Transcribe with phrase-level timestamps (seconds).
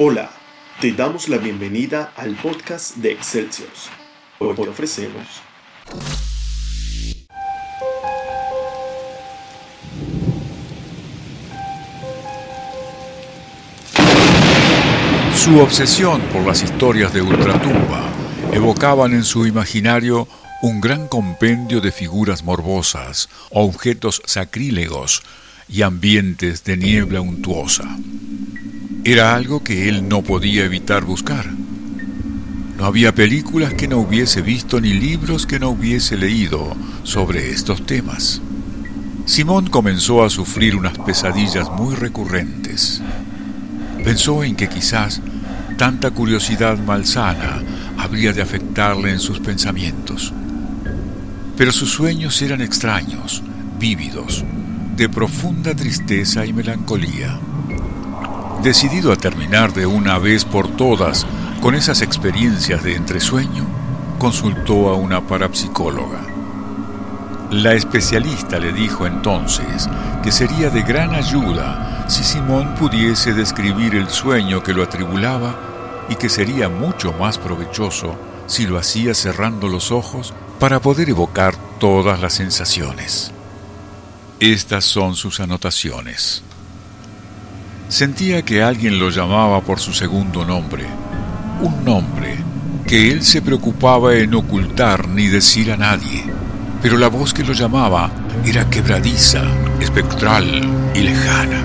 [0.00, 0.30] Hola,
[0.80, 3.68] te damos la bienvenida al podcast de Excelsior.
[4.38, 5.26] Hoy te ofrecemos
[15.34, 18.08] Su obsesión por las historias de ultratumba
[18.52, 20.28] evocaban en su imaginario
[20.62, 25.24] un gran compendio de figuras morbosas, objetos sacrílegos
[25.68, 27.98] y ambientes de niebla untuosa.
[29.10, 31.46] Era algo que él no podía evitar buscar.
[32.76, 37.86] No había películas que no hubiese visto ni libros que no hubiese leído sobre estos
[37.86, 38.42] temas.
[39.24, 43.00] Simón comenzó a sufrir unas pesadillas muy recurrentes.
[44.04, 45.22] Pensó en que quizás
[45.78, 47.62] tanta curiosidad malsana
[47.96, 50.34] habría de afectarle en sus pensamientos.
[51.56, 53.42] Pero sus sueños eran extraños,
[53.80, 54.44] vívidos,
[54.98, 57.40] de profunda tristeza y melancolía.
[58.62, 61.26] Decidido a terminar de una vez por todas
[61.62, 63.64] con esas experiencias de entresueño,
[64.18, 66.20] consultó a una parapsicóloga.
[67.50, 69.88] La especialista le dijo entonces
[70.22, 75.54] que sería de gran ayuda si Simón pudiese describir el sueño que lo atribulaba
[76.08, 81.54] y que sería mucho más provechoso si lo hacía cerrando los ojos para poder evocar
[81.78, 83.30] todas las sensaciones.
[84.40, 86.42] Estas son sus anotaciones.
[87.88, 90.84] Sentía que alguien lo llamaba por su segundo nombre,
[91.62, 92.36] un nombre
[92.86, 96.22] que él se preocupaba en ocultar ni decir a nadie,
[96.82, 98.10] pero la voz que lo llamaba
[98.44, 99.42] era quebradiza,
[99.80, 101.62] espectral y lejana.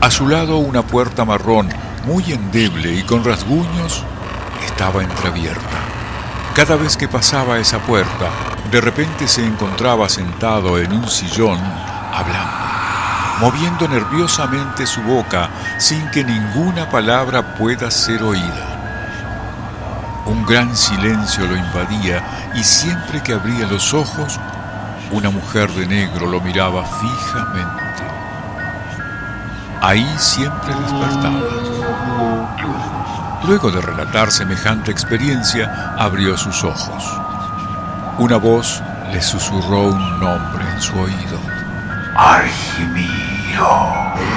[0.00, 1.68] A su lado una puerta marrón
[2.06, 4.04] muy endeble y con rasguños,
[4.64, 5.78] estaba entreabierta.
[6.54, 8.30] Cada vez que pasaba esa puerta,
[8.70, 11.58] de repente se encontraba sentado en un sillón,
[12.10, 12.41] hablando,
[13.42, 20.22] moviendo nerviosamente su boca sin que ninguna palabra pueda ser oída.
[20.26, 22.22] Un gran silencio lo invadía
[22.54, 24.38] y siempre que abría los ojos,
[25.10, 27.82] una mujer de negro lo miraba fijamente.
[29.80, 31.40] Ahí siempre despertaba.
[33.44, 37.12] Luego de relatar semejante experiencia, abrió sus ojos.
[38.18, 38.80] Una voz
[39.12, 41.40] le susurró un nombre en su oído.
[43.62, 44.31] go.